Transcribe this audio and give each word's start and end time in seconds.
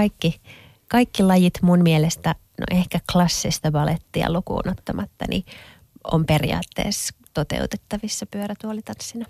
kaikki, 0.00 0.40
kaikki 0.88 1.22
lajit 1.22 1.62
mun 1.62 1.82
mielestä, 1.82 2.34
no 2.60 2.66
ehkä 2.70 2.98
klassista 3.12 3.70
balettia 3.70 4.32
lukuun 4.32 4.68
ottamatta, 4.68 5.24
niin 5.28 5.44
on 6.12 6.26
periaatteessa 6.26 7.14
toteutettavissa 7.34 8.26
pyörätuolitanssina. 8.26 9.26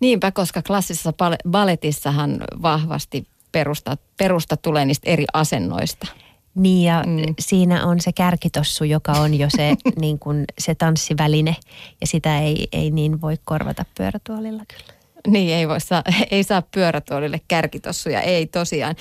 Niinpä, 0.00 0.30
koska 0.30 0.62
klassisessa 0.62 1.12
balletissahan 1.50 2.40
vahvasti 2.62 3.26
perusta, 3.52 3.96
perusta 4.16 4.56
tulee 4.56 4.84
niistä 4.84 5.10
eri 5.10 5.24
asennoista. 5.32 6.06
Niin 6.54 6.84
ja 6.84 7.04
mm. 7.06 7.34
siinä 7.38 7.86
on 7.86 8.00
se 8.00 8.12
kärkitossu, 8.12 8.84
joka 8.84 9.12
on 9.12 9.34
jo 9.34 9.48
se, 9.56 9.76
niin 10.00 10.18
kuin 10.18 10.44
se 10.58 10.74
tanssiväline 10.74 11.56
ja 12.00 12.06
sitä 12.06 12.40
ei, 12.40 12.68
ei 12.72 12.90
niin 12.90 13.20
voi 13.20 13.36
korvata 13.44 13.84
pyörätuolilla 13.98 14.62
kyllä. 14.68 14.97
Niin, 15.26 15.54
ei, 15.54 15.68
voi 15.68 15.80
saa, 15.80 16.02
ei 16.30 16.42
saa 16.42 16.62
pyörätuolille 16.62 17.40
kärkitossuja, 17.48 18.20
ei 18.20 18.46
tosiaan. 18.46 18.94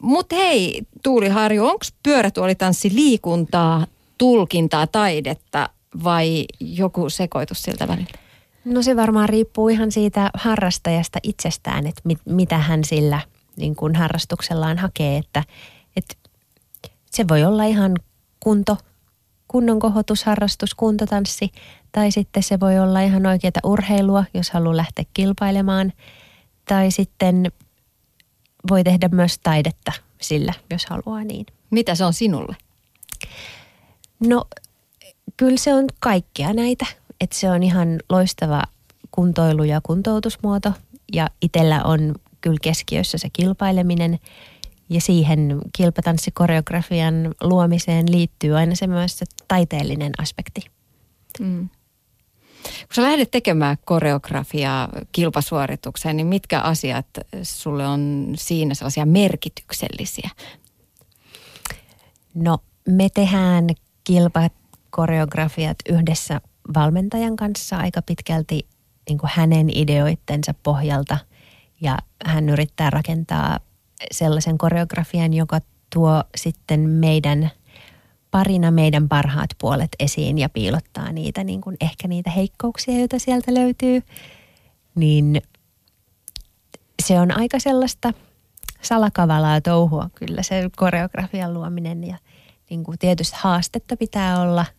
Mutta 0.00 0.36
hei, 0.36 0.82
Tuuli 1.02 1.28
Harju, 1.28 1.66
onko 1.66 1.84
pyörätuolitanssi 2.02 2.90
liikuntaa, 2.94 3.86
tulkintaa, 4.18 4.86
taidetta 4.86 5.68
vai 6.04 6.44
joku 6.60 7.10
sekoitus 7.10 7.62
siltä 7.62 7.88
välillä? 7.88 8.18
No 8.64 8.82
se 8.82 8.96
varmaan 8.96 9.28
riippuu 9.28 9.68
ihan 9.68 9.92
siitä 9.92 10.30
harrastajasta 10.34 11.18
itsestään, 11.22 11.86
että 11.86 12.00
mit, 12.04 12.18
mitä 12.24 12.58
hän 12.58 12.84
sillä 12.84 13.20
niin 13.56 13.76
kuin 13.76 13.94
harrastuksellaan 13.94 14.78
hakee, 14.78 15.16
että, 15.16 15.44
että 15.96 16.14
se 17.10 17.28
voi 17.28 17.44
olla 17.44 17.64
ihan 17.64 17.94
kunto, 18.40 18.76
kunnon 19.54 19.78
kohotusharrastus, 19.78 20.74
kuntotanssi, 20.74 21.52
tai 21.92 22.10
sitten 22.10 22.42
se 22.42 22.60
voi 22.60 22.78
olla 22.78 23.00
ihan 23.00 23.26
oikeaa 23.26 23.60
urheilua, 23.64 24.24
jos 24.34 24.50
haluaa 24.50 24.76
lähteä 24.76 25.04
kilpailemaan, 25.14 25.92
tai 26.64 26.90
sitten 26.90 27.52
voi 28.70 28.84
tehdä 28.84 29.08
myös 29.08 29.38
taidetta 29.42 29.92
sillä, 30.20 30.52
jos 30.70 30.86
haluaa 30.86 31.24
niin. 31.24 31.46
Mitä 31.70 31.94
se 31.94 32.04
on 32.04 32.12
sinulle? 32.12 32.56
No 34.20 34.44
kyllä 35.36 35.56
se 35.56 35.74
on 35.74 35.84
kaikkia 36.00 36.52
näitä. 36.52 36.86
Että 37.20 37.36
se 37.36 37.50
on 37.50 37.62
ihan 37.62 38.00
loistava 38.08 38.62
kuntoilu- 39.10 39.64
ja 39.64 39.80
kuntoutusmuoto. 39.80 40.72
Ja 41.12 41.28
itsellä 41.42 41.82
on 41.84 42.14
kyllä 42.40 42.58
keskiössä 42.62 43.18
se 43.18 43.28
kilpaileminen. 43.32 44.18
Ja 44.88 45.00
siihen 45.00 45.58
kilpatanssikoreografian 45.76 47.34
luomiseen 47.40 48.12
liittyy 48.12 48.56
aina 48.56 48.74
se 48.74 48.86
myös 48.86 49.18
se 49.18 49.26
taiteellinen 49.48 50.12
aspekti. 50.18 50.60
Mm. 51.40 51.68
Kun 52.64 52.94
sä 52.94 53.02
lähdet 53.02 53.30
tekemään 53.30 53.76
koreografiaa 53.84 54.88
kilpasuoritukseen, 55.12 56.16
niin 56.16 56.26
mitkä 56.26 56.60
asiat 56.60 57.06
sulle 57.42 57.86
on 57.86 58.32
siinä 58.36 58.74
sellaisia 58.74 59.06
merkityksellisiä? 59.06 60.30
No 62.34 62.58
me 62.88 63.08
tehdään 63.14 63.66
kilpat 64.04 64.52
koreografiat 64.90 65.76
yhdessä 65.88 66.40
valmentajan 66.74 67.36
kanssa 67.36 67.76
aika 67.76 68.02
pitkälti 68.02 68.66
niin 69.08 69.18
kuin 69.18 69.30
hänen 69.34 69.70
ideoittensa 69.70 70.54
pohjalta. 70.62 71.18
Ja 71.80 71.98
hän 72.24 72.48
yrittää 72.48 72.90
rakentaa 72.90 73.60
sellaisen 74.10 74.58
koreografian, 74.58 75.34
joka 75.34 75.60
tuo 75.94 76.24
sitten 76.36 76.80
meidän 76.80 77.50
parina 78.30 78.70
meidän 78.70 79.08
parhaat 79.08 79.50
puolet 79.60 79.90
esiin 79.98 80.38
ja 80.38 80.48
piilottaa 80.48 81.12
niitä, 81.12 81.44
niin 81.44 81.60
kuin 81.60 81.76
ehkä 81.80 82.08
niitä 82.08 82.30
heikkouksia, 82.30 82.98
joita 82.98 83.18
sieltä 83.18 83.54
löytyy. 83.54 84.02
Niin 84.94 85.42
se 87.02 87.20
on 87.20 87.38
aika 87.38 87.58
sellaista 87.58 88.12
salakavalaa 88.82 89.60
touhua 89.60 90.10
kyllä 90.14 90.42
se 90.42 90.70
koreografian 90.76 91.54
luominen 91.54 92.04
ja 92.04 92.18
niin 92.70 92.84
kuin 92.84 92.98
tietysti 92.98 93.36
haastetta 93.40 93.96
pitää 93.96 94.40
olla– 94.40 94.66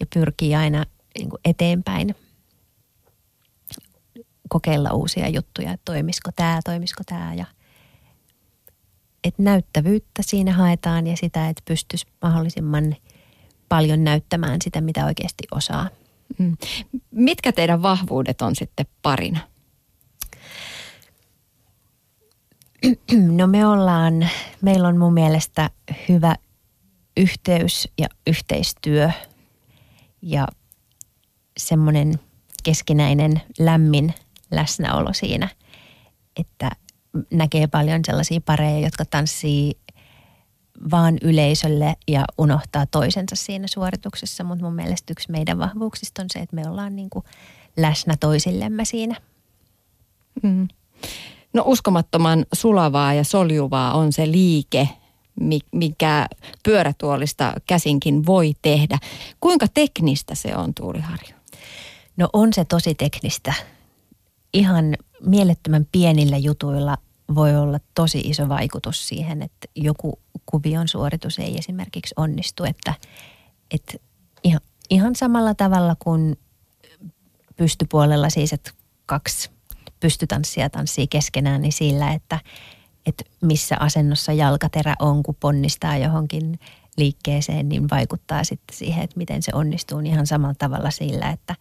ja 0.00 0.06
pyrkii 0.14 0.54
aina 0.54 0.84
niin 1.18 1.30
kuin 1.30 1.40
eteenpäin 1.44 2.14
kokeilla 4.48 4.90
uusia 4.90 5.28
juttuja, 5.28 5.72
että 5.72 5.84
toimisiko 5.84 6.30
tämä, 6.36 6.60
toimisiko 6.64 7.02
tämä 7.06 7.34
ja 7.34 7.46
että 9.24 9.42
näyttävyyttä 9.42 10.22
siinä 10.22 10.52
haetaan 10.52 11.06
ja 11.06 11.16
sitä, 11.16 11.48
että 11.48 11.62
pystyisi 11.64 12.06
mahdollisimman 12.22 12.96
paljon 13.68 14.04
näyttämään 14.04 14.58
sitä, 14.64 14.80
mitä 14.80 15.06
oikeasti 15.06 15.44
osaa. 15.50 15.88
Mm. 16.38 16.56
Mitkä 17.10 17.52
teidän 17.52 17.82
vahvuudet 17.82 18.42
on 18.42 18.56
sitten 18.56 18.86
parina? 19.02 19.40
No 23.36 23.46
me 23.46 23.66
ollaan, 23.66 24.28
meillä 24.60 24.88
on 24.88 24.96
mun 24.96 25.12
mielestä 25.12 25.70
hyvä 26.08 26.34
yhteys 27.16 27.88
ja 27.98 28.08
yhteistyö 28.26 29.10
ja 30.22 30.48
semmoinen 31.56 32.14
keskinäinen 32.62 33.42
lämmin 33.58 34.14
läsnäolo 34.50 35.12
siinä, 35.12 35.48
että 36.36 36.70
näkee 37.30 37.66
paljon 37.66 38.00
sellaisia 38.04 38.40
pareja, 38.40 38.78
jotka 38.78 39.04
tanssii 39.04 39.78
vaan 40.90 41.18
yleisölle 41.22 41.94
ja 42.08 42.24
unohtaa 42.38 42.86
toisensa 42.86 43.36
siinä 43.36 43.66
suorituksessa, 43.68 44.44
mutta 44.44 44.64
mun 44.64 44.74
mielestä 44.74 45.12
yksi 45.12 45.30
meidän 45.30 45.58
vahvuuksista 45.58 46.22
on 46.22 46.28
se, 46.32 46.38
että 46.38 46.56
me 46.56 46.68
ollaan 46.68 46.96
niin 46.96 47.10
kuin 47.10 47.24
läsnä 47.76 48.14
toisillemme 48.20 48.84
siinä. 48.84 49.16
Mm. 50.42 50.68
No 51.52 51.62
uskomattoman 51.66 52.46
sulavaa 52.52 53.14
ja 53.14 53.24
soljuvaa 53.24 53.94
on 53.94 54.12
se 54.12 54.30
liike, 54.30 54.88
mikä 55.72 56.28
pyörätuolista 56.62 57.52
käsinkin 57.66 58.26
voi 58.26 58.52
tehdä. 58.62 58.98
Kuinka 59.40 59.66
teknistä 59.74 60.34
se 60.34 60.56
on, 60.56 60.74
Tuuli 60.74 61.00
Harju? 61.00 61.36
No 62.16 62.28
on 62.32 62.52
se 62.52 62.64
tosi 62.64 62.94
teknistä. 62.94 63.54
Ihan 64.52 64.96
mielettömän 65.20 65.86
pienillä 65.92 66.36
jutuilla 66.36 66.98
voi 67.34 67.56
olla 67.56 67.80
tosi 67.94 68.20
iso 68.20 68.48
vaikutus 68.48 69.08
siihen, 69.08 69.42
että 69.42 69.68
joku 69.74 70.18
kuvion 70.46 70.88
suoritus 70.88 71.38
ei 71.38 71.58
esimerkiksi 71.58 72.14
onnistu. 72.16 72.64
Että, 72.64 72.94
että 73.70 73.94
ihan, 74.44 74.60
ihan 74.90 75.16
samalla 75.16 75.54
tavalla 75.54 75.96
kuin 75.98 76.38
pystypuolella 77.56 78.30
siis, 78.30 78.52
että 78.52 78.70
kaksi 79.06 79.50
pystytanssia 80.00 80.70
tanssii 80.70 81.06
keskenään, 81.08 81.62
niin 81.62 81.72
sillä, 81.72 82.12
että 82.12 82.40
että 83.06 83.24
missä 83.40 83.76
asennossa 83.80 84.32
jalkaterä 84.32 84.94
on, 84.98 85.22
kun 85.22 85.36
ponnistaa 85.40 85.96
johonkin 85.96 86.58
liikkeeseen, 86.96 87.68
niin 87.68 87.90
vaikuttaa 87.90 88.44
sitten 88.44 88.76
siihen, 88.76 89.04
että 89.04 89.16
miten 89.16 89.42
se 89.42 89.52
onnistuu 89.54 90.00
niin 90.00 90.14
ihan 90.14 90.26
samalla 90.26 90.54
tavalla 90.58 90.90
sillä, 90.90 91.30
että, 91.30 91.54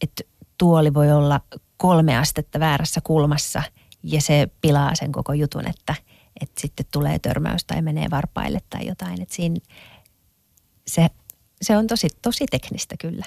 että 0.00 0.22
tuoli 0.58 0.94
voi 0.94 1.12
olla 1.12 1.40
kolme 1.76 2.16
astetta 2.16 2.60
väärässä 2.60 3.00
kulmassa 3.04 3.62
ja 4.02 4.20
se 4.20 4.48
pilaa 4.60 4.94
sen 4.94 5.12
koko 5.12 5.32
jutun, 5.32 5.68
että, 5.68 5.94
että 6.40 6.60
sitten 6.60 6.86
tulee 6.92 7.18
törmäys 7.18 7.64
tai 7.64 7.82
menee 7.82 8.06
varpaille 8.10 8.60
tai 8.70 8.86
jotain. 8.86 9.22
Että 9.22 9.34
siinä 9.34 9.56
se, 10.86 11.08
se 11.62 11.76
on 11.76 11.86
tosi, 11.86 12.08
tosi 12.22 12.46
teknistä 12.50 12.94
kyllä. 13.00 13.26